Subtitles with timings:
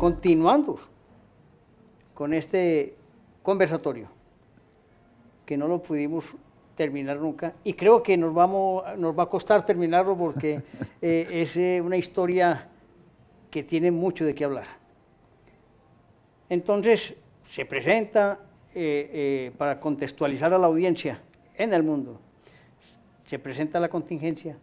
[0.00, 0.80] Continuando
[2.14, 2.94] con este
[3.42, 4.08] conversatorio,
[5.44, 6.24] que no lo pudimos
[6.74, 10.62] terminar nunca, y creo que nos, vamos, nos va a costar terminarlo porque
[11.02, 12.66] eh, es eh, una historia
[13.50, 14.68] que tiene mucho de qué hablar.
[16.48, 17.14] Entonces,
[17.46, 18.38] se presenta
[18.74, 21.20] eh, para contextualizar a la audiencia
[21.56, 22.18] en el mundo,
[23.26, 24.56] se presenta la contingencia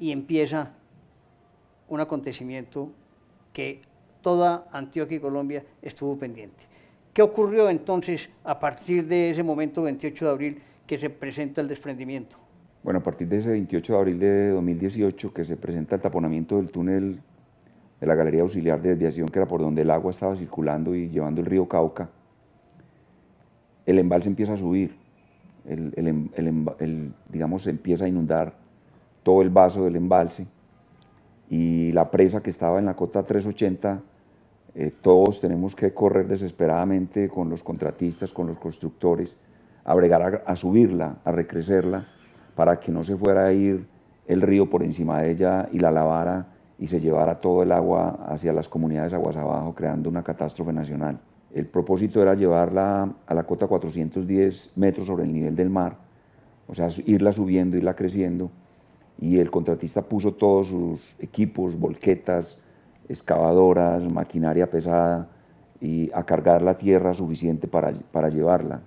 [0.00, 0.72] y empieza
[1.86, 2.90] un acontecimiento
[3.52, 3.93] que
[4.24, 6.64] toda Antioquia y Colombia estuvo pendiente.
[7.12, 11.68] ¿Qué ocurrió entonces a partir de ese momento, 28 de abril, que se presenta el
[11.68, 12.36] desprendimiento?
[12.82, 16.56] Bueno, a partir de ese 28 de abril de 2018, que se presenta el taponamiento
[16.56, 17.20] del túnel
[18.00, 21.10] de la Galería Auxiliar de Desviación, que era por donde el agua estaba circulando y
[21.10, 22.08] llevando el río Cauca,
[23.84, 24.96] el embalse empieza a subir,
[25.66, 28.54] el, digamos, empieza a inundar
[29.22, 30.46] todo el vaso del embalse
[31.50, 34.02] y la presa que estaba en la cota 380
[34.74, 39.36] eh, todos tenemos que correr desesperadamente con los contratistas, con los constructores,
[39.84, 42.04] a bregar a, subirla, a recrecerla,
[42.56, 43.86] para que no se fuera a ir
[44.26, 46.46] el río por encima de ella y la lavara
[46.78, 51.20] y se llevara todo el agua hacia las comunidades aguas abajo, creando una catástrofe nacional.
[51.52, 55.98] El propósito era llevarla a la cota 410 metros sobre el nivel del mar,
[56.66, 58.50] o sea, irla subiendo, irla creciendo,
[59.20, 62.58] y el contratista puso todos sus equipos, volquetas,
[63.08, 65.28] excavadoras, maquinaria pesada
[65.80, 68.80] y a cargar la tierra suficiente para, para llevarla.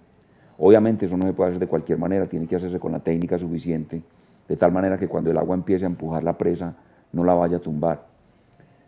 [0.57, 3.37] Obviamente eso no se puede hacer de cualquier manera, tiene que hacerse con la técnica
[3.37, 4.01] suficiente,
[4.47, 6.73] de tal manera que cuando el agua empiece a empujar la presa
[7.11, 8.05] no la vaya a tumbar.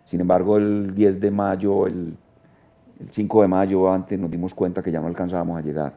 [0.05, 2.17] Sin embargo, el 10 de mayo, el,
[2.99, 5.93] el 5 de mayo antes nos dimos cuenta que ya no alcanzábamos a llegar,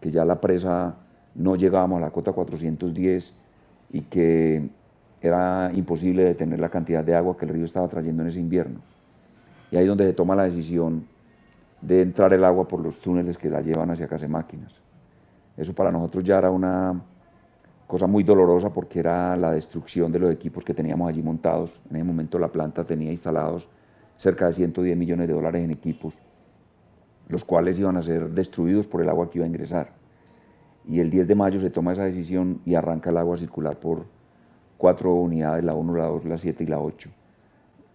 [0.00, 0.94] que ya la presa
[1.34, 3.34] no llegábamos a la cota 410
[3.90, 4.68] y que
[5.22, 8.80] era imposible detener la cantidad de agua que el río estaba trayendo en ese invierno.
[9.70, 11.06] Y ahí es donde se toma la decisión
[11.80, 14.72] de entrar el agua por los túneles que la llevan hacia Casa Máquinas.
[15.56, 17.00] Eso para nosotros ya era una
[17.86, 21.80] cosa muy dolorosa porque era la destrucción de los equipos que teníamos allí montados.
[21.90, 23.68] En ese momento la planta tenía instalados
[24.16, 26.18] cerca de 110 millones de dólares en equipos,
[27.28, 29.90] los cuales iban a ser destruidos por el agua que iba a ingresar.
[30.88, 33.78] Y el 10 de mayo se toma esa decisión y arranca el agua a circular
[33.78, 34.06] por,
[34.82, 37.08] cuatro unidades, la 1, la 2, la 7 y la 8,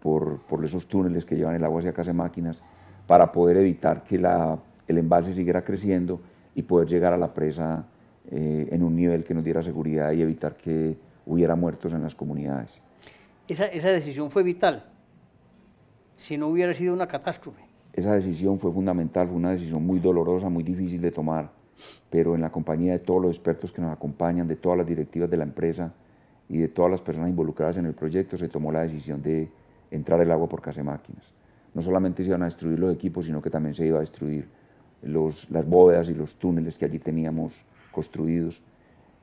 [0.01, 2.61] por, por esos túneles que llevan el agua hacia casa de máquinas,
[3.05, 6.21] para poder evitar que la, el embalse siguiera creciendo
[6.55, 7.83] y poder llegar a la presa
[8.31, 10.95] eh, en un nivel que nos diera seguridad y evitar que
[11.25, 12.71] hubiera muertos en las comunidades.
[13.49, 14.85] Esa, esa decisión fue vital,
[16.15, 17.63] si no hubiera sido una catástrofe.
[17.91, 21.49] Esa decisión fue fundamental, fue una decisión muy dolorosa, muy difícil de tomar,
[22.09, 25.29] pero en la compañía de todos los expertos que nos acompañan, de todas las directivas
[25.29, 25.91] de la empresa,
[26.49, 29.49] y de todas las personas involucradas en el proyecto se tomó la decisión de
[29.91, 31.23] entrar el agua por casa máquinas.
[31.73, 34.47] No solamente se iban a destruir los equipos, sino que también se iba a destruir
[35.01, 38.61] las bóvedas y los túneles que allí teníamos construidos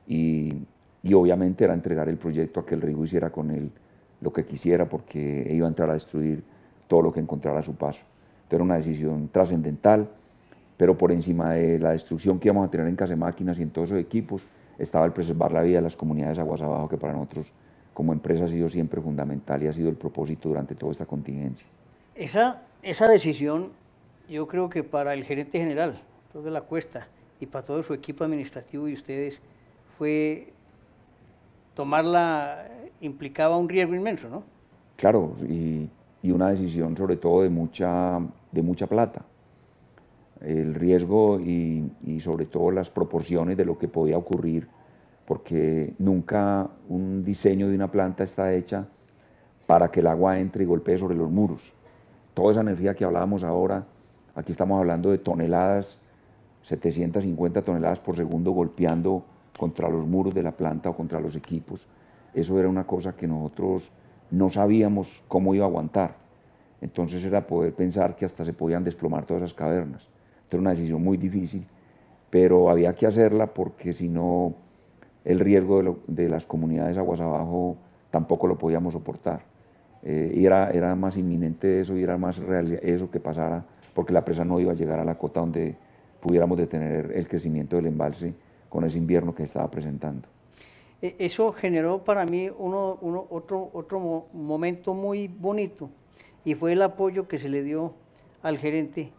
[0.07, 0.53] y,
[1.13, 3.69] obviamente era entregar el proyecto a que el río hiciera con él
[4.21, 6.43] lo que quisiera porque iba a entrar a destruir
[6.87, 8.01] todo lo que encontrara a su paso.
[8.43, 10.07] Entonces era una decisión trascendental,
[10.77, 13.69] pero por encima de la destrucción que íbamos a tener en casa máquinas y en
[13.69, 14.43] todos esos equipos,
[14.77, 17.51] estaba el preservar la vida de las comunidades aguas abajo, que para nosotros
[17.93, 21.67] como empresa ha sido siempre fundamental y ha sido el propósito durante toda esta contingencia.
[22.13, 23.71] Esa, esa decisión,
[24.29, 26.01] yo creo que para el gerente general,
[26.33, 27.07] de la Cuesta,
[27.39, 29.39] y para todo su equipo administrativo y ustedes,
[29.97, 30.51] fue
[31.73, 32.67] tomarla,
[32.99, 34.43] implicaba un riesgo inmenso, ¿no?
[34.97, 35.89] Claro, y,
[36.21, 38.19] y una decisión sobre todo de mucha,
[38.51, 39.23] de mucha plata
[40.41, 41.89] el riesgo y,
[42.19, 44.67] sobre todo las proporciones de lo que podía ocurrir,
[45.25, 48.87] porque nunca un diseño de una planta está hecha
[49.65, 51.73] para que el agua entre y golpee sobre los muros.
[52.33, 53.85] Toda esa energía que hablábamos ahora,
[54.35, 55.97] aquí estamos hablando de toneladas,
[56.61, 59.23] 750 toneladas por segundo golpeando
[59.57, 61.87] contra los muros de la planta o contra los equipos.
[62.33, 63.91] Eso era una cosa que nosotros
[64.31, 66.15] no sabíamos cómo iba a aguantar.
[66.81, 70.07] Entonces era poder pensar que hasta se podían desplomar todas esas cavernas.
[70.49, 71.65] Era una decisión muy difícil,
[72.35, 74.55] pero había que hacerla porque si no
[75.23, 77.77] el riesgo de, las comunidades aguas abajo
[78.11, 79.43] tampoco lo podíamos soportar.
[80.03, 84.11] Eh, y era, era más inminente eso y era más real eso que pasara, porque
[84.11, 85.77] la presa no iba a llegar a la cota donde
[86.19, 88.33] pudiéramos detener el crecimiento del embalse
[88.67, 90.27] con ese invierno que estaba presentando.
[91.01, 95.89] E, eso generó para mí uno, uno, otro, otro momento muy bonito
[96.43, 97.93] y fue el apoyo que se le dio
[98.43, 99.13] al gerente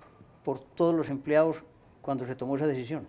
[0.45, 1.63] por todos los empleados
[2.07, 3.05] cuando se tomó esa decisión.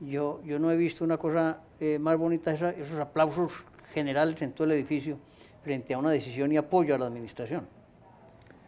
[0.00, 3.52] Yo, yo no he visto una cosa eh, más bonita, esos aplausos
[3.94, 5.18] generales en todo el edificio
[5.62, 7.62] frente a una decisión y apoyo a la administración.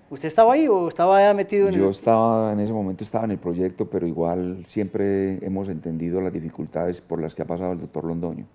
[0.09, 3.33] ¿Usted estaba ahí o estaba ya metido en Yo estaba, en ese momento estaba en
[3.33, 7.81] el proyecto, pero igual siempre hemos entendido las dificultades por las que ha pasado el
[7.81, 8.47] doctor Londoño.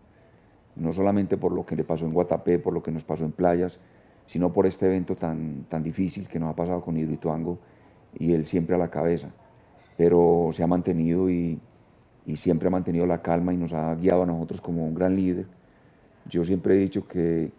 [0.78, 3.34] No solamente por lo que le pasó en Guatapé, por lo que nos pasó en
[3.34, 3.80] playas,
[4.28, 7.58] sino por este evento tan, tan difícil que nos ha pasado con Hidroituango
[8.18, 9.28] y él siempre a la cabeza.
[10.02, 11.60] Pero se ha mantenido y,
[12.26, 15.16] y siempre ha mantenido la calma y nos ha guiado a nosotros como un gran
[15.16, 15.46] líder.
[16.28, 17.52] Yo siempre he dicho que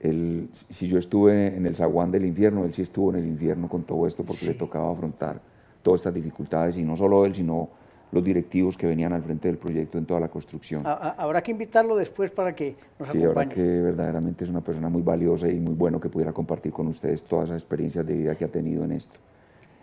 [0.00, 3.68] él, si yo estuve en el zaguán del infierno, él sí estuvo en el infierno
[3.68, 5.38] con todo esto porque le tocaba afrontar
[5.82, 7.68] todas estas dificultades y no solo él, sino
[8.10, 10.86] los directivos que venían al frente del proyecto en toda la construcción.
[10.86, 13.54] A- habrá que invitarlo después para que nos Sí, ahora acompañe.
[13.54, 17.22] que verdaderamente es una persona muy valiosa y muy bueno que pudiera compartir con ustedes
[17.24, 19.18] todas esas experiencias de vida que ha tenido en esto.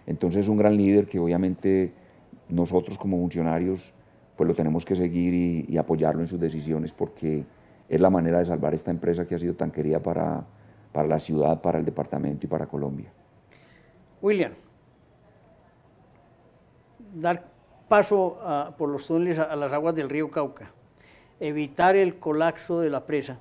[0.07, 1.91] Entonces es un gran líder que obviamente
[2.49, 3.93] nosotros como funcionarios
[4.37, 7.43] pues lo tenemos que seguir y, apoyarlo en sus decisiones porque
[7.89, 10.45] es la manera de salvar esta empresa que ha sido tan querida para,
[10.91, 13.11] para la ciudad, para el departamento y para Colombia.
[14.21, 14.53] William,
[17.15, 17.45] dar
[17.89, 18.37] paso
[18.77, 20.71] por los túneles a, a las aguas del río Cauca,
[21.39, 23.39] evitar el colapso de la presa,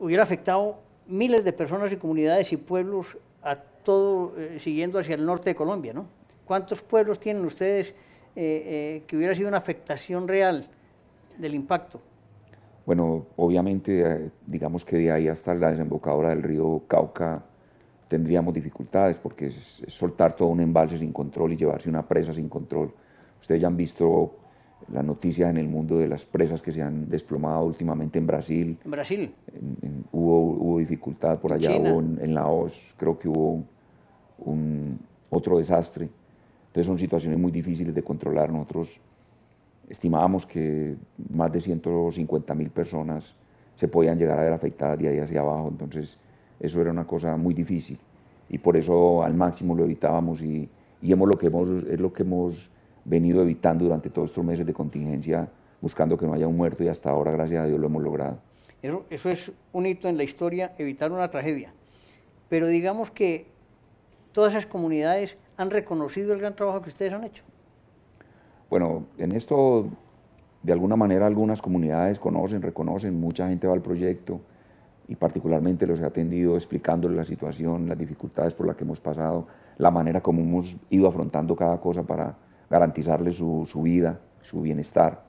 [0.00, 3.16] hubiera afectado miles de personas y comunidades y pueblos
[3.84, 6.06] todo, eh, siguiendo hacia el norte de Colombia, ¿no?
[6.44, 7.94] ¿Cuántos pueblos tienen ustedes eh,
[8.36, 10.66] eh, que hubiera sido una afectación real
[11.38, 12.00] del impacto?
[12.86, 17.42] Bueno, obviamente, eh, digamos que de ahí hasta la desembocadura del río Cauca
[18.08, 22.34] tendríamos dificultades porque es, es soltar todo un embalse sin control y llevarse una presa
[22.34, 22.92] sin control.
[23.40, 24.36] Ustedes ya han visto
[24.92, 28.78] las noticias en el mundo de las presas que se han desplomado últimamente en Brasil.
[28.84, 31.90] En Brasil, En- en- hubo, hubo dificultad por allá, China.
[31.94, 33.64] hubo en Laos, creo que hubo
[34.38, 34.98] un,
[35.30, 36.08] otro desastre.
[36.68, 38.50] Entonces son situaciones muy difíciles de controlar.
[38.50, 39.00] Nosotros
[39.88, 40.96] estimábamos que
[41.30, 43.34] más de 150 mil personas
[43.76, 46.16] se podían llegar a ver afectadas de ahí hacia abajo, entonces
[46.60, 47.98] eso era una cosa muy difícil
[48.48, 50.68] y por eso al máximo lo evitábamos y,
[51.02, 52.70] y hemos lo que hemos, es lo que hemos
[53.04, 55.48] venido evitando durante todos estos meses de contingencia,
[55.80, 58.38] buscando que no haya un muerto y hasta ahora, gracias a Dios, lo hemos logrado.
[58.80, 61.72] Eso, eso es un hito en la historia, evitar una tragedia.
[62.48, 63.46] Pero digamos que
[64.34, 67.44] todas esas comunidades han reconocido el gran trabajo que ustedes han hecho.
[68.68, 69.86] Bueno, en esto,
[70.62, 74.40] de alguna manera, algunas comunidades conocen, reconocen, mucha gente va al proyecto
[75.06, 79.46] y particularmente los he atendido explicándoles la situación, las dificultades por las que hemos pasado,
[79.78, 82.34] la manera como hemos ido afrontando cada cosa para
[82.68, 85.22] garantizarles su, vida, su bienestar.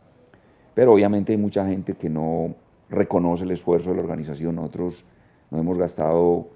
[0.73, 2.55] Pero obviamente hay mucha gente que no
[2.89, 4.55] reconoce el esfuerzo de la organización.
[4.55, 5.05] Nosotros
[5.51, 6.47] nos hemos gastado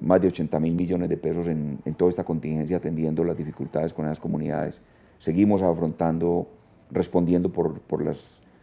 [0.00, 3.92] más de 80 mil millones de pesos en, en toda esta contingencia atendiendo las dificultades
[3.92, 4.80] con esas comunidades.
[5.18, 6.48] Seguimos afrontando,
[6.90, 8.18] respondiendo por, por las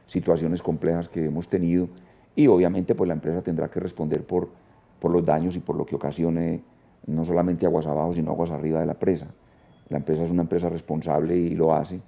[0.05, 1.87] situaciones complejas que hemos tenido
[2.35, 4.49] y obviamente pues la empresa tendrá que responder por,
[4.99, 6.61] por los daños y por lo que ocasione
[7.07, 9.27] no solamente aguas abajo sino aguas arriba de la presa.
[9.89, 11.99] La empresa es una empresa responsable y lo hace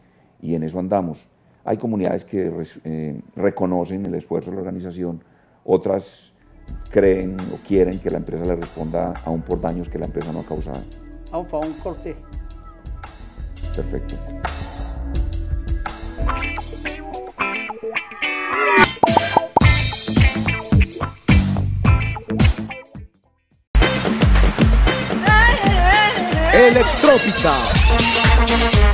[0.42, 1.28] y en eso andamos.
[1.66, 5.22] Hay comunidades que res- eh, reconocen el esfuerzo de la organización,
[5.64, 6.33] otras
[6.89, 10.41] creen o quieren que la empresa le responda aún por daños que la empresa no
[10.41, 10.84] ha causado.
[11.32, 12.15] Vamos para un corte.
[13.75, 14.15] Perfecto.
[26.53, 28.93] Electrópica.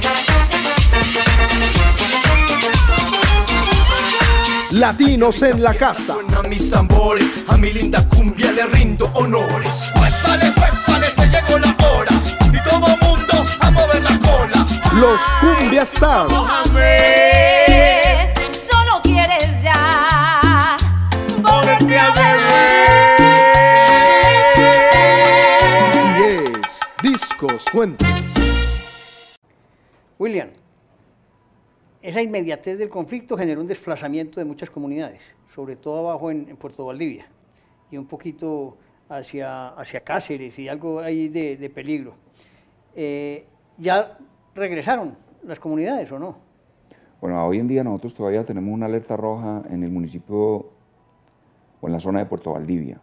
[4.79, 6.13] Latinos en la casa.
[6.13, 9.91] Suenan mis tambores, a mi linda cumbia le rindo honores.
[9.93, 12.11] Huépale, huépale, se llegó la hora.
[12.45, 14.65] Y todo mundo a mover la cola.
[14.93, 16.31] Los Cumbia Stars.
[18.71, 20.77] Solo quieres ya
[21.41, 22.37] volverte a ver.
[26.17, 28.18] Y es Discos Fuentes.
[32.09, 35.21] Esa inmediatez del conflicto generó un desplazamiento de muchas comunidades,
[35.53, 37.27] sobre todo abajo en, en Puerto Valdivia
[37.91, 38.77] y un poquito
[39.09, 42.13] hacia, hacia Cáceres y algo ahí de, de peligro.
[42.95, 43.45] Eh,
[43.77, 44.17] ¿Ya
[44.55, 46.35] regresaron las comunidades o no?
[47.21, 50.71] Bueno, hoy en día nosotros todavía tenemos una alerta roja en el municipio
[51.81, 52.99] o en la zona de Puerto Valdivia.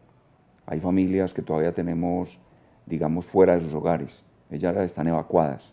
[0.66, 2.38] Hay familias que todavía tenemos,
[2.86, 4.24] digamos, fuera de sus hogares.
[4.50, 5.72] Ellas están evacuadas.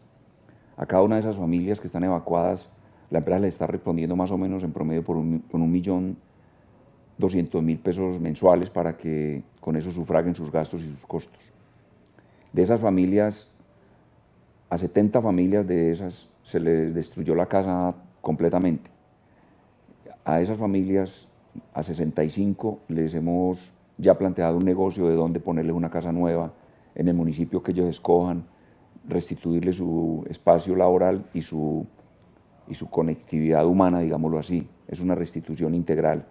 [0.77, 2.69] A cada una de esas familias que están evacuadas,
[3.13, 6.17] la empresa le está respondiendo más o menos en promedio por un, con un millón
[7.15, 11.39] doscientos mil pesos mensuales para que con eso sufraguen sus gastos y sus costos.
[12.51, 13.51] De esas familias,
[14.67, 18.89] a 70 familias de esas se les destruyó la casa completamente.
[20.25, 21.27] A esas familias,
[21.71, 26.51] a 65, les hemos ya planteado un negocio de dónde ponerles una casa nueva
[26.95, 28.43] en el municipio que ellos escojan,
[29.07, 31.85] restituirle su espacio laboral y su,
[32.67, 34.67] y su conectividad humana, digámoslo así.
[34.87, 36.25] Es una restitución integral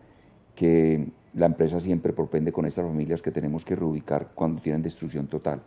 [0.55, 5.27] que la empresa siempre propende con estas familias que tenemos que reubicar cuando tienen destrucción
[5.27, 5.61] total.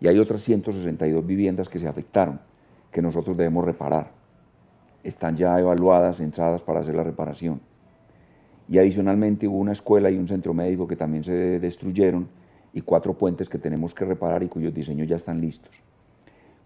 [0.00, 2.40] Y hay otras 162 viviendas que se afectaron,
[2.90, 4.10] que nosotros debemos reparar.
[5.04, 7.60] Están ya evaluadas, censadas para hacer la reparación.
[8.68, 12.28] Y adicionalmente hubo una escuela y un centro médico que también se destruyeron
[12.72, 15.82] y cuatro puentes que tenemos que reparar y cuyos diseños ya están listos.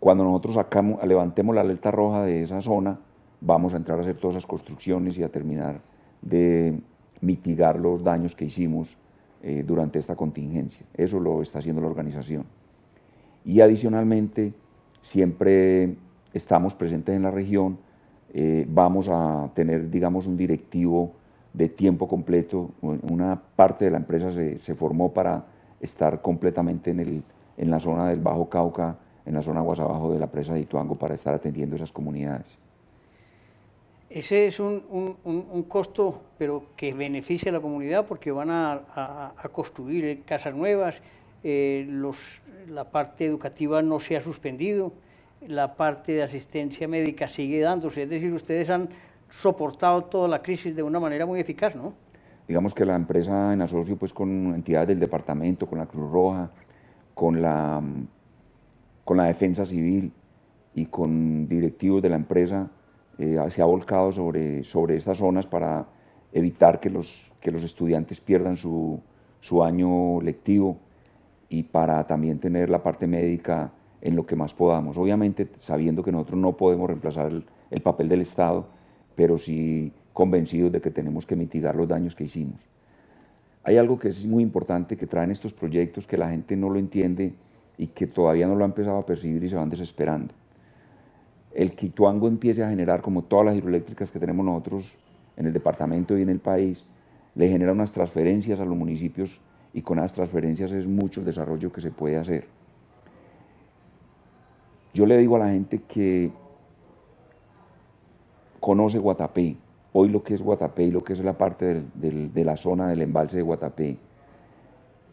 [0.07, 0.57] Cuando nosotros
[1.03, 2.97] levantemos la alerta roja de esa zona,
[3.41, 5.81] vamos a entrar a hacer todas esas construcciones y a terminar
[6.23, 6.79] de
[7.21, 8.97] mitigar los daños que hicimos
[9.43, 10.87] eh, durante esta contingencia.
[10.95, 12.45] Eso lo está haciendo la organización.
[13.45, 14.53] Y adicionalmente,
[15.03, 15.97] siempre
[16.33, 17.77] estamos presentes en la región,
[18.33, 21.15] eh, vamos a tener, digamos, un directivo
[21.53, 22.71] de tiempo completo.
[22.81, 25.47] Una parte de la empresa se, se formó para
[25.81, 27.23] estar completamente en, el,
[27.57, 30.61] en la zona del Bajo Cauca, en la zona aguas abajo de la presa de
[30.61, 32.59] Ituango, para estar atendiendo esas comunidades.
[34.09, 38.73] Ese es un, un, un, costo, pero que beneficia a la comunidad porque van a,
[38.95, 41.03] a, a construir casas nuevas,
[41.43, 42.19] eh, los,
[42.69, 44.93] la parte educativa no se ha suspendido,
[45.47, 48.89] la parte de asistencia médica sigue dándose, es decir, ustedes han
[49.29, 51.93] soportado toda la crisis de una manera muy eficaz, ¿no?
[52.47, 56.51] Digamos que la empresa en asocio pues, con entidades del departamento, con la Cruz Roja,
[57.13, 57.83] con la,
[59.07, 60.11] con la Defensa Civil
[60.75, 62.69] y con directivos de la empresa,
[63.19, 65.87] eh, se ha volcado sobre, sobre estas zonas para
[66.33, 69.01] evitar que los, que los estudiantes pierdan su,
[69.41, 70.79] su año lectivo
[71.49, 73.71] y para también tener la parte médica
[74.01, 74.99] en lo que más podamos.
[74.99, 78.67] Obviamente sabiendo que nosotros no podemos reemplazar el, el, papel del Estado,
[79.15, 82.61] pero sí convencidos de que tenemos que mitigar los daños que hicimos.
[83.63, 86.81] Hay algo que es muy importante que traen estos proyectos que la gente no lo
[86.81, 87.35] entiende
[87.79, 90.33] y que todavía no lo ha empezado a percibir y se van desesperando
[91.57, 94.95] el Quituango empiece a generar, como todas las hidroeléctricas que tenemos nosotros
[95.39, 96.85] en el departamento y en el país,
[97.35, 99.41] le genera unas transferencias a los municipios
[99.73, 102.47] y con esas transferencias es mucho el desarrollo que se puede hacer.
[104.93, 106.31] Yo le digo a la gente que
[108.61, 109.57] conoce Guatapé,
[109.95, 113.01] hoy lo que es Guatapé y lo que es la parte de la zona del
[113.01, 113.97] embalse de Guatapé,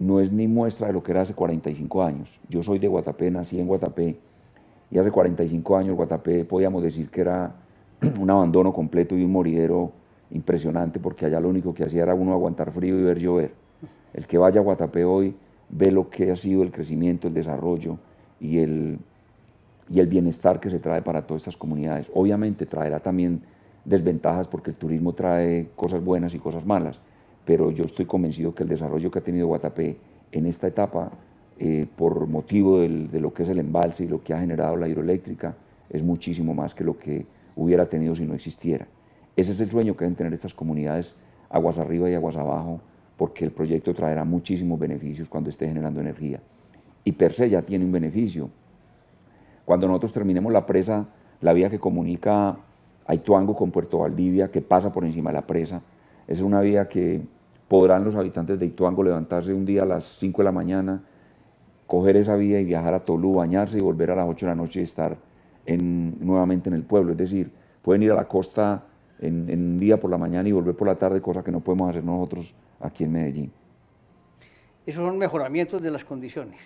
[0.03, 2.29] no es ni muestra de lo que era hace 45 años.
[2.50, 4.17] Yo soy de Guatapé, nací en Guatapé,
[4.91, 7.55] y hace 45 años Guatapé podíamos decir que era
[8.19, 9.91] un abandono completo y un moridero
[10.31, 13.51] impresionante porque allá lo único que hacía era uno aguantar frío y ver llover.
[14.13, 15.36] El que vaya a Guatapé hoy
[15.69, 17.98] ve lo que ha sido el crecimiento, el desarrollo
[18.39, 19.00] y el,
[19.89, 22.12] y el bienestar que se trae para todas estas comunidades.
[22.13, 23.41] Obviamente traerá también
[23.86, 27.00] desventajas porque el turismo trae cosas buenas y cosas malas,
[27.45, 29.97] pero yo estoy convencido que el desarrollo que ha tenido Guatapé
[30.31, 31.12] en esta etapa
[31.59, 34.88] eh, por motivo de lo que es el embalse y lo que ha generado la
[34.88, 35.55] hidroeléctrica,
[35.89, 38.88] es muchísimo más que lo que hubiera tenido si no existiera.
[39.35, 41.15] Ese es el sueño que deben tener estas comunidades
[41.50, 42.81] aguas arriba y aguas abajo,
[43.17, 46.39] porque el proyecto traerá muchísimos beneficios cuando esté generando energía.
[47.03, 48.50] Y per se ya tiene un beneficio.
[49.65, 51.05] Cuando nosotros terminemos la presa,
[51.41, 52.57] la vía que comunica
[53.05, 55.81] a Ituango con Puerto Valdivia, que pasa por encima de la presa,
[56.33, 57.21] es una vía que
[57.67, 61.03] podrán los habitantes de Ituango levantarse un día a las 5 de la mañana,
[61.87, 64.55] coger esa vía y viajar a Tolú, bañarse y volver a las 8 de la
[64.55, 65.17] noche y estar
[65.65, 67.11] en, nuevamente en el pueblo.
[67.11, 68.83] Es decir, pueden ir a la costa
[69.19, 71.89] en, un día por la mañana y volver por la tarde, cosa que no podemos
[71.89, 73.51] hacer nosotros aquí en Medellín.
[74.85, 76.59] Esos son mejoramientos de las condiciones.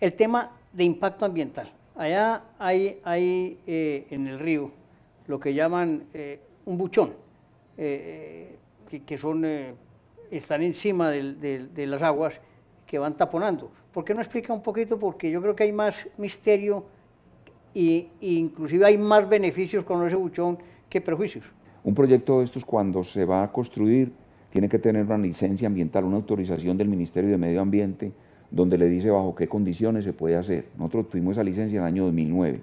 [0.00, 1.70] El tema de impacto ambiental.
[1.94, 4.70] Allá hay, hay eh, en el río
[5.26, 7.12] lo que llaman eh, un buchón,
[7.76, 8.56] eh,
[9.00, 9.44] que, son,
[10.30, 12.40] están encima de, las aguas
[12.86, 13.70] que van taponando.
[13.92, 14.98] ¿Por qué no explica un poquito?
[14.98, 16.84] Porque yo creo que hay más misterio
[17.74, 20.58] e, inclusive hay más beneficios con ese buchón
[20.88, 21.44] que prejuicios.
[21.84, 24.12] Un proyecto de estos cuando se va a construir
[24.50, 28.12] tiene que tener una licencia ambiental, una autorización del Ministerio de Medio Ambiente
[28.52, 30.66] donde le dice bajo qué condiciones se puede hacer.
[30.76, 32.60] Nosotros tuvimos esa licencia en el año 2009.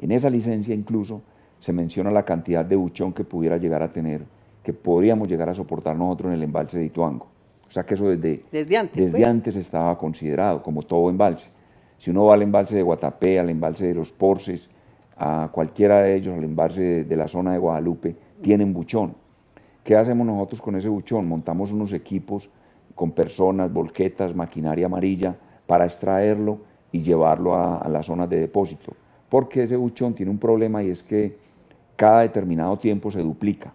[0.00, 1.22] En esa licencia incluso
[1.60, 4.22] se menciona la cantidad de buchón que pudiera llegar a tener,
[4.62, 7.26] que podríamos llegar a soportar nosotros en el embalse de Ituango.
[7.68, 9.26] O sea que eso desde, desde, antes, desde pues.
[9.26, 11.48] antes estaba considerado como todo embalse.
[11.98, 14.68] Si uno va al embalse de Guatapé, al embalse de los Porces,
[15.16, 19.14] a cualquiera de ellos, al embalse de, de la zona de Guadalupe, tienen buchón.
[19.82, 21.26] ¿Qué hacemos nosotros con ese buchón?
[21.26, 22.50] Montamos unos equipos
[22.94, 25.34] con personas, volquetas, maquinaria amarilla
[25.66, 26.58] para extraerlo
[26.92, 28.92] y llevarlo a, a las zonas de depósito.
[29.28, 31.36] Porque ese buchón tiene un problema y es que
[31.96, 33.72] cada determinado tiempo se duplica.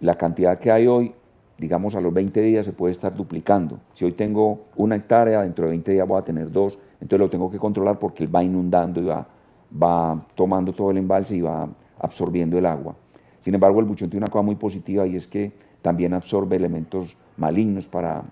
[0.00, 1.14] La cantidad que hay hoy
[1.58, 3.80] digamos a los 20 días se puede estar duplicando.
[3.94, 7.28] Si hoy tengo una hectárea, dentro de 20 días voy a tener dos, entonces lo
[7.28, 9.26] tengo que controlar porque va inundando y va,
[9.82, 12.94] va tomando todo el embalse y va absorbiendo el agua.
[13.40, 15.52] Sin embargo, el buchón tiene una cosa muy positiva y es que
[15.82, 18.22] también absorbe elementos malignos para,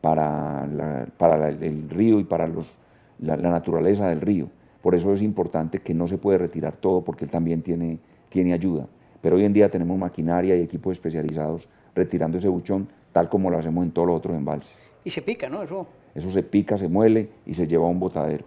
[0.00, 2.78] para, para el río y para los,
[3.18, 4.48] la, naturaleza del río.
[4.82, 8.52] Por eso es importante que no se puede retirar todo porque él también tiene, tiene
[8.52, 8.86] ayuda.
[9.22, 13.58] Pero hoy en día tenemos maquinaria y equipos especializados retirando ese buchón tal como lo
[13.58, 14.70] hacemos en todos los otros embalses.
[15.04, 15.62] Y se pica, ¿no?
[15.62, 15.86] Eso.
[16.14, 18.44] Eso se pica, se muele y se lleva a un botadero.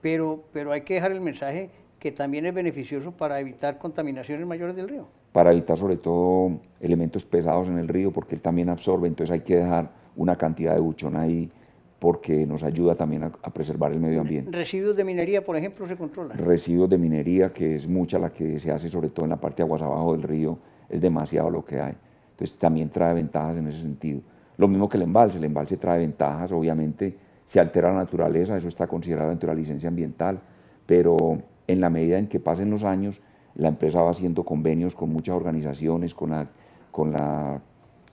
[0.00, 4.76] Pero, pero hay que dejar el mensaje que también es beneficioso para evitar contaminaciones mayores
[4.76, 5.06] del río.
[5.32, 9.40] Para evitar sobre todo elementos pesados en el río porque él también absorbe, entonces hay
[9.40, 11.50] que dejar una cantidad de buchón ahí
[12.06, 14.52] porque nos ayuda también a, preservar el medio ambiente.
[14.52, 16.38] ¿Residuos de minería, por ejemplo, se controlan?
[16.38, 19.62] Residuos de minería, que es mucha la que se hace sobre todo en la parte
[19.62, 20.56] aguas abajo del río,
[20.88, 21.94] es demasiado lo que hay.
[22.30, 24.20] Entonces también trae ventajas en ese sentido.
[24.56, 27.12] Lo mismo que el embalse, el embalse trae ventajas, obviamente
[27.44, 30.38] se altera la naturaleza, eso está considerado dentro de la licencia ambiental,
[30.86, 31.16] pero
[31.66, 33.20] en la medida en que pasen los años,
[33.56, 36.46] la empresa va haciendo convenios con muchas organizaciones, con la,
[36.92, 37.60] con la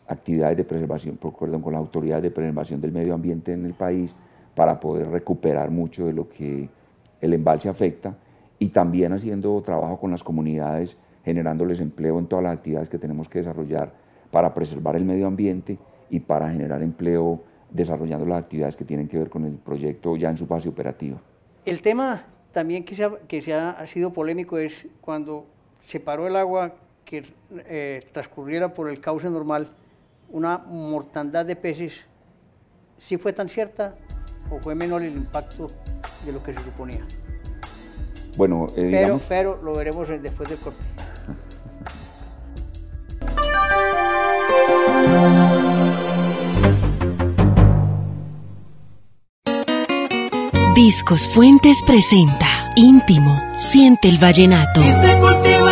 [0.07, 4.13] actividades de preservación, perdón, con las autoridades de preservación del medio ambiente en el país
[4.55, 6.69] para poder recuperar mucho de lo que
[7.21, 8.15] el embalse afecta
[8.59, 13.27] y también haciendo trabajo con las comunidades, generándoles empleo en todas las actividades que tenemos
[13.29, 13.91] que desarrollar
[14.31, 15.77] para preservar el medio ambiente
[16.09, 17.41] y para generar empleo
[17.71, 21.17] desarrollando las actividades que tienen que ver con el proyecto ya en su fase operativa.
[21.65, 25.45] El tema también que se ha, que se ha, sido polémico es cuando
[25.87, 27.23] se paró el agua que
[27.65, 29.69] eh, transcurriera por el cauce normal
[30.29, 31.93] una mortandad de peces,
[32.99, 33.95] ¿sí fue tan cierta
[34.49, 35.71] o fue menor el impacto
[36.25, 37.05] de lo que se suponía?
[38.35, 40.83] Bueno, eh, pero, pero lo veremos después del corte.
[50.75, 54.81] Discos Fuentes presenta Íntimo, siente el vallenato.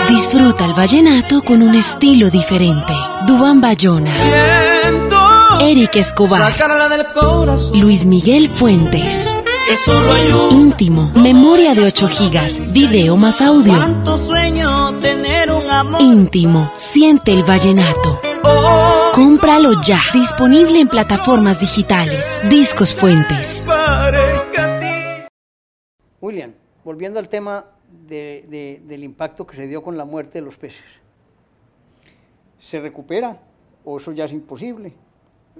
[0.07, 2.93] Disfruta el vallenato con un estilo diferente.
[3.27, 4.11] Dubán Bayona.
[5.59, 6.53] Eric Escobar.
[7.73, 9.33] Luis Miguel Fuentes.
[10.51, 13.73] Íntimo, memoria de 8 gigas, video más audio.
[15.99, 18.19] Íntimo, siente el vallenato.
[18.43, 19.11] Oh.
[19.13, 22.41] Cómpralo ya, disponible en plataformas digitales.
[22.49, 23.67] Discos Fuentes.
[26.19, 26.53] William,
[26.83, 27.65] volviendo al tema
[28.07, 31.00] del impacto que se dio con la muerte de los peces.
[32.61, 33.39] ¿Se recupera
[33.83, 34.93] o eso ya es imposible?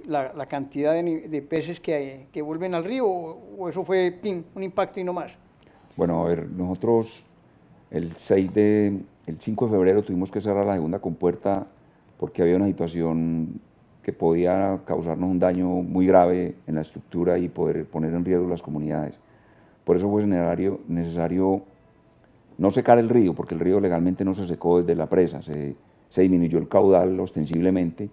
[0.06, 4.20] La, cantidad de, peces que, que, vuelven al río o, eso fue
[4.54, 5.32] un impacto y no más?
[5.96, 7.24] Bueno, a ver, nosotros
[7.90, 11.66] el 6 de, el 5 de febrero tuvimos que cerrar la segunda compuerta
[12.18, 13.60] porque había una situación
[14.02, 18.48] que podía causarnos un daño muy grave en la estructura y poder poner en riesgo
[18.48, 19.14] las comunidades.
[19.84, 21.62] Por eso fue necesario, necesario
[22.58, 25.74] no secar el río, porque el río legalmente no se secó desde la presa, se,
[26.12, 28.10] se disminuyó el caudal ostensiblemente,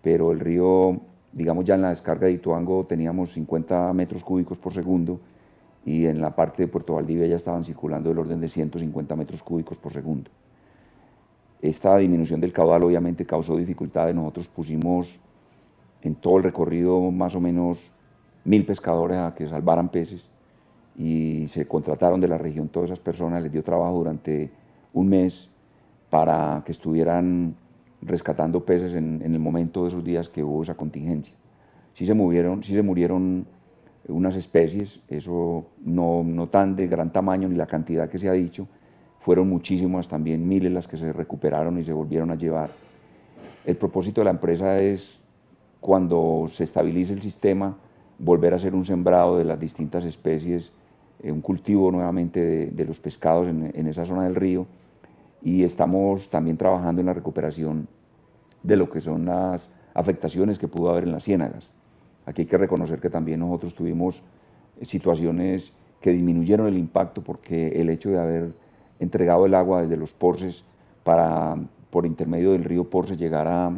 [0.00, 1.00] pero el río,
[1.32, 5.18] digamos ya en la descarga de Ituango teníamos 50 metros cúbicos por segundo
[5.84, 9.42] y en la parte de Puerto Valdivia ya estaban circulando del orden de 150 metros
[9.42, 10.30] cúbicos por segundo.
[11.60, 15.18] Esta disminución del caudal obviamente causó dificultades, nosotros pusimos
[16.02, 17.90] en todo el recorrido más o menos
[18.44, 20.30] mil pescadores a que salvaran peces
[20.96, 24.48] y se contrataron de la región todas esas personas, les dio trabajo durante
[24.92, 25.48] un mes
[26.12, 27.54] para que estuvieran
[28.02, 31.34] rescatando peces en, el momento de esos días que hubo esa contingencia.
[31.94, 33.46] Sí se, movieron, sí se murieron
[34.08, 38.68] unas especies, eso no, tan de gran tamaño ni la cantidad que se ha dicho,
[39.20, 42.68] fueron muchísimas también, miles las que se recuperaron y se volvieron a llevar.
[43.64, 45.18] El propósito de la empresa es,
[45.80, 47.74] cuando se estabilice el sistema,
[48.18, 50.72] volver a hacer un sembrado de las distintas especies
[51.22, 54.66] eh, un cultivo nuevamente de, los pescados en, esa zona del río
[55.44, 57.88] y estamos también trabajando en la recuperación
[58.62, 61.70] de lo que son las afectaciones que pudo haber en las ciénagas.
[62.26, 64.22] Aquí hay que reconocer que también nosotros tuvimos
[64.82, 68.52] situaciones que disminuyeron el impacto porque el hecho de haber
[69.00, 70.64] entregado el agua desde los porces
[71.02, 71.56] para,
[71.90, 73.72] por intermedio del río Porce, llegar a,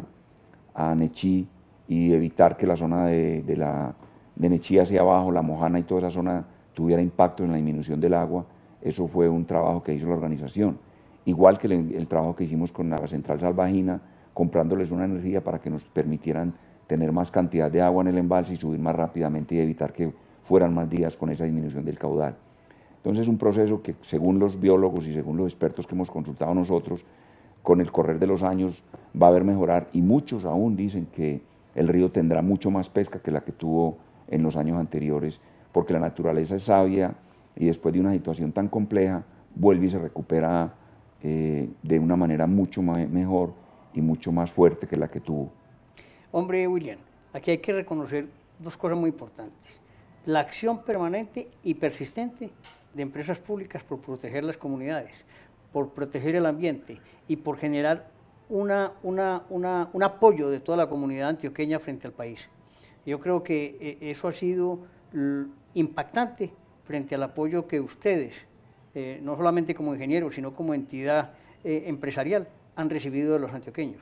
[0.73, 1.47] a Nechí
[1.87, 3.55] y evitar que la zona de, de,
[4.35, 7.99] de Nechí hacia abajo, la Mojana y toda esa zona tuviera impacto en la disminución
[7.99, 8.45] del agua,
[8.81, 10.77] eso fue un trabajo que hizo la organización.
[11.25, 13.99] Igual que el, trabajo que hicimos con la central salvajina,
[14.33, 16.53] comprándoles una energía para que nos permitieran
[16.87, 20.13] tener más cantidad de agua en el embalse y subir más rápidamente y evitar que
[20.43, 22.35] fueran más días con esa disminución del caudal.
[22.97, 26.53] Entonces es un proceso que según los biólogos y según los expertos que hemos consultado
[26.53, 27.05] nosotros,
[27.63, 28.83] con el correr de los años
[29.19, 31.41] va a haber mejorar y muchos aún dicen que
[31.73, 35.39] el río tendrá mucho más pesca que la que tuvo en los años anteriores,
[35.71, 37.15] porque la naturaleza es sabia
[37.55, 39.23] y después de una situación tan compleja
[39.55, 40.73] vuelve y se recupera
[41.23, 43.53] eh, de una manera mucho mejor
[43.93, 45.51] y mucho más fuerte que la que tuvo.
[46.31, 46.99] Hombre, William,
[47.33, 48.27] aquí hay que reconocer
[48.59, 49.79] dos cosas muy importantes.
[50.25, 52.49] La acción permanente y persistente
[52.93, 55.13] de empresas públicas por proteger las comunidades,
[55.71, 58.07] por proteger el ambiente y por generar
[58.49, 62.39] una, un apoyo de toda la comunidad antioqueña frente al país.
[63.05, 64.79] Yo creo que eh, eso ha sido
[65.73, 66.51] impactante
[66.85, 68.33] frente al apoyo que ustedes,
[68.97, 71.31] eh, no solamente como ingenieros, sino como entidad
[71.65, 74.01] eh, empresarial, han recibido de los antioqueños.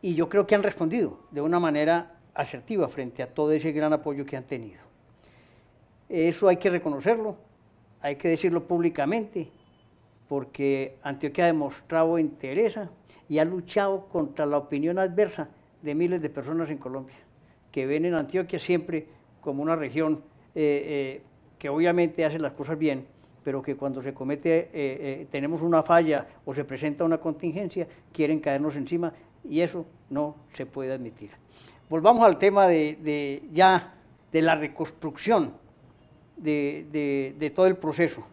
[0.00, 3.92] Y yo creo que han respondido de una manera asertiva frente a todo ese gran
[3.92, 4.80] apoyo que han tenido.
[6.08, 7.36] Eso hay que reconocerlo,
[8.00, 9.50] hay que decirlo públicamente,
[10.26, 12.78] porque Antioquia ha demostrado interés
[13.28, 15.50] y ha luchado contra la opinión adversa
[15.82, 17.16] de miles de personas en Colombia,
[17.70, 19.06] que ven en Antioquia siempre
[19.42, 20.22] como una región
[20.54, 21.20] eh,
[21.58, 23.06] que obviamente hace las cosas bien,
[23.44, 28.40] pero que cuando se comete, eh, tenemos una falla o se presenta una contingencia, quieren
[28.40, 29.12] caernos encima
[29.48, 31.30] y eso no se puede admitir.
[31.88, 33.94] Volvamos al tema de, ya
[34.32, 35.52] de la reconstrucción
[36.36, 38.24] de, de todo el proceso.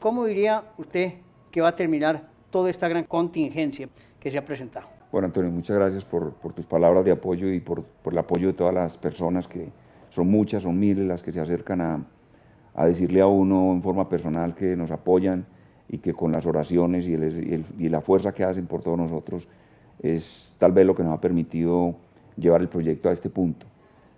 [0.00, 1.12] ¿Cómo diría usted
[1.50, 4.86] que va a terminar toda esta gran contingencia que se ha presentado?
[5.12, 8.72] Bueno, Antonio, muchas gracias por, tus palabras de apoyo y por, el apoyo de todas
[8.72, 9.68] las personas que
[10.10, 12.04] son muchas, son miles las que se acercan a,
[12.74, 15.46] decirle a uno en forma personal que nos apoyan
[15.88, 19.48] y que con las oraciones y, y, la fuerza que hacen por todos nosotros
[20.00, 21.96] es tal vez lo que nos ha permitido
[22.36, 23.66] llevar el proyecto a este punto.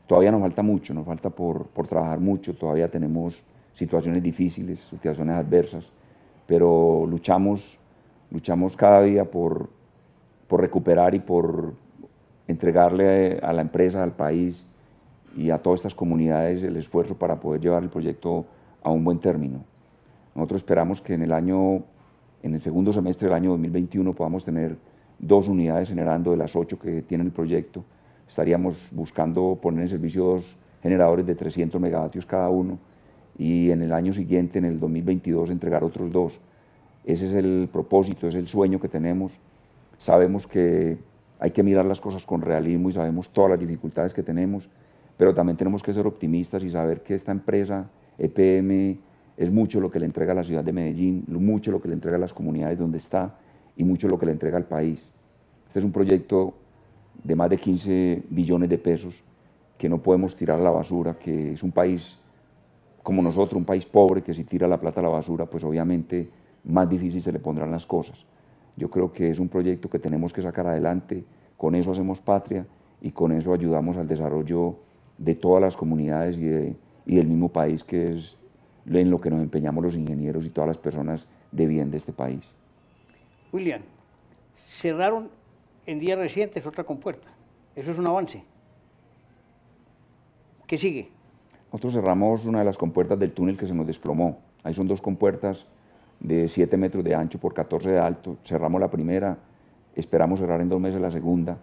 [0.07, 5.37] Todavía nos falta mucho, nos falta por, por trabajar mucho, todavía tenemos situaciones difíciles, situaciones
[5.37, 5.91] adversas,
[6.47, 7.79] pero luchamos,
[8.31, 9.71] luchamos cada día por,
[10.47, 11.73] por recuperar y por
[12.47, 14.67] entregarle a la empresa, al país
[15.37, 18.45] y a todas estas comunidades el esfuerzo para poder llevar el proyecto
[18.83, 19.65] a un buen término.
[20.35, 21.83] Nosotros esperamos que en el año,
[22.43, 24.77] en el segundo semestre del año 2021 podamos tener
[25.19, 27.85] dos unidades generando de las ocho que tiene el proyecto.
[28.29, 32.79] Estaríamos buscando poner en servicio dos generadores de 300 megavatios cada uno
[33.39, 36.41] y en el año siguiente, en el 2022, entregar otros dos.
[37.05, 39.33] Ese es el propósito, es el sueño que tenemos.
[39.99, 40.99] Sabemos que
[41.39, 44.69] hay que mirar las cosas con realismo y sabemos todas las dificultades que tenemos,
[45.17, 48.99] pero también tenemos que ser optimistas y saber que esta empresa EPM
[49.37, 51.95] es mucho lo que le entrega a la ciudad de Medellín, mucho lo que le
[51.95, 53.37] entrega a las comunidades donde está
[53.77, 55.03] y mucho lo que le entrega al país.
[55.67, 56.55] Este es un proyecto
[57.23, 59.23] de más de 15 billones de pesos
[59.79, 62.19] que no podemos tirar a la basura, que es un país
[63.03, 66.29] como nosotros, un país pobre que si tira la plata a la basura, pues obviamente
[66.65, 68.25] más difícil se le pondrán las cosas.
[68.77, 71.25] Yo creo que es un proyecto que tenemos que sacar adelante,
[71.57, 72.67] con eso hacemos patria
[73.01, 74.77] y con eso ayudamos al desarrollo
[75.23, 78.37] de todas las comunidades y, y del mismo país que es
[78.87, 82.13] en lo que nos empeñamos los ingenieros y todas las personas de bien de este
[82.13, 82.51] país.
[83.53, 83.83] William,
[84.69, 85.31] cerraron
[85.87, 87.29] en días recientes otra compuerta.
[87.77, 88.43] Eso es un avance.
[90.67, 91.11] ¿Qué sigue?
[91.73, 94.39] Nosotros cerramos una de las compuertas del túnel que se nos desplomó.
[94.63, 95.67] Ahí son dos compuertas
[96.21, 98.37] de 7 metros de ancho por 14 de alto.
[98.45, 99.39] Cerramos la primera,
[99.95, 101.59] esperamos cerrar en dos meses la segunda.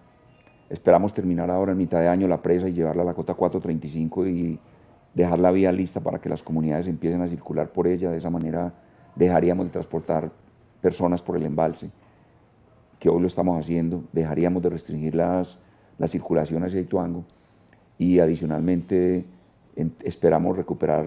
[0.70, 4.28] Esperamos terminar ahora en mitad de año la presa y llevarla a la cota 435
[4.28, 4.60] y
[5.14, 8.12] dejar la vía lista para que las comunidades empiecen a circular por ella.
[8.12, 8.74] De esa manera
[9.16, 10.32] dejaríamos de transportar
[10.82, 11.90] personas por el embalse,
[13.00, 14.04] que hoy lo estamos haciendo.
[14.14, 15.58] Dejaríamos de restringir las,
[15.98, 17.24] la circulación hacia Ituango
[17.98, 19.26] y adicionalmente
[20.04, 21.06] esperamos recuperar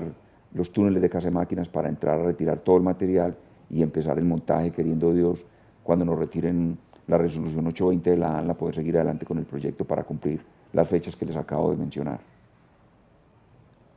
[0.55, 3.37] los túneles de casa máquinas para entrar a retirar todo el material
[3.70, 5.44] y empezar el montaje, queriendo Dios,
[5.83, 6.79] cuando nos retiren
[7.12, 10.40] la resolución 820 de la ANLA, poder seguir adelante con el proyecto para cumplir
[10.72, 12.20] las fechas que les acabo de mencionar.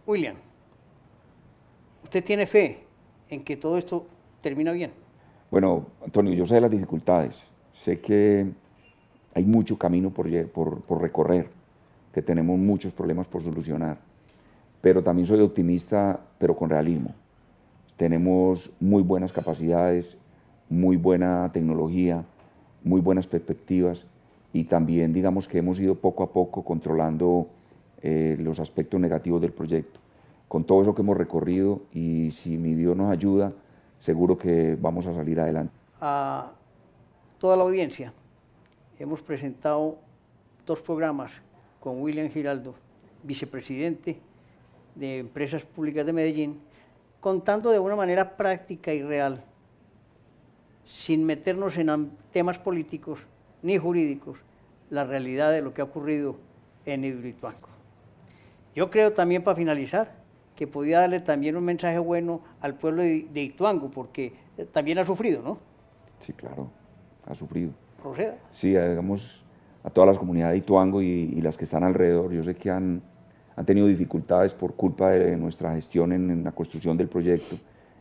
[0.06, 0.36] William,
[2.04, 2.84] ¿usted tiene fe
[3.30, 4.06] en que todo esto
[4.42, 4.92] termina bien?
[5.50, 7.42] Bueno, Antonio, yo sé las dificultades,
[7.74, 8.46] sé que
[9.34, 11.50] hay mucho camino por, por, por recorrer,
[12.14, 13.98] que tenemos muchos problemas por solucionar
[14.86, 17.16] pero también soy optimista, pero con realismo.
[17.98, 20.16] Tenemos muy buenas capacidades,
[20.70, 22.24] muy buena tecnología,
[22.86, 24.06] muy buenas perspectivas
[24.54, 27.48] y también digamos que hemos ido poco a poco controlando
[28.02, 30.00] eh, los aspectos negativos del proyecto.
[30.48, 33.52] Con todo eso que hemos recorrido y si mi Dios nos ayuda,
[34.00, 35.74] seguro que vamos a salir adelante.
[36.00, 36.52] A
[37.40, 38.14] toda la audiencia,
[39.00, 39.98] hemos presentado
[40.66, 41.32] dos programas
[41.80, 42.76] con William Giraldo,
[43.24, 44.20] vicepresidente
[44.94, 46.60] de Empresas Públicas de Medellín,
[47.20, 49.44] contando de una manera práctica y real
[50.86, 53.20] sin meternos en temas políticos
[53.62, 54.38] ni jurídicos,
[54.90, 56.38] la realidad de lo que ha ocurrido
[56.86, 57.70] en Hidroituango.
[58.76, 60.12] Yo creo también, para finalizar,
[60.56, 65.06] que podía darle también un mensaje bueno al pueblo de, Ituango, porque eh, también ha
[65.06, 65.58] sufrido, ¿no?
[66.26, 66.70] Sí, claro,
[67.26, 67.72] ha sufrido.
[68.02, 68.38] Proceda.
[68.52, 69.44] Sí, digamos,
[69.84, 72.70] a todas las comunidades de Ituango y, y las que están alrededor, yo sé que
[72.70, 73.02] han,
[73.56, 77.56] han tenido dificultades por culpa de nuestra gestión en, en la construcción del proyecto,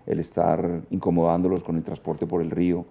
[0.06, 2.84] el estar incomodándolos con el transporte por el río,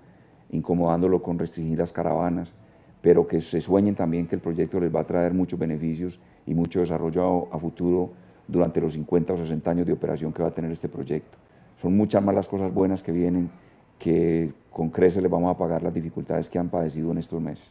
[0.52, 2.54] incomodándolo con restringir las caravanas,
[3.02, 6.54] pero que se sueñen también que el proyecto les va a traer muchos beneficios y
[6.54, 8.12] mucho desarrollo a, futuro
[8.48, 11.38] durante los 50 o 60 años de operación que va a tener este proyecto.
[11.82, 13.50] Son muchas más las cosas buenas que vienen
[14.00, 17.70] que con creces les vamos a pagar las dificultades que han padecido en estos meses.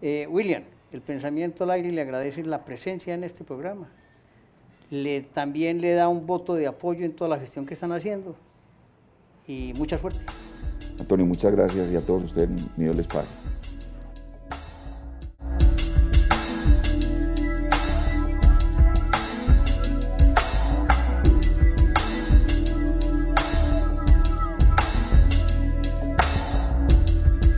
[0.00, 3.88] Eh, William, el pensamiento al aire le agradece la presencia en este programa.
[4.90, 8.34] Le, también le da un voto de apoyo en toda la gestión que están haciendo.
[9.48, 10.20] Y mucha suerte.
[11.00, 13.26] Antonio, muchas gracias y a todos ustedes, mi Dios les pague.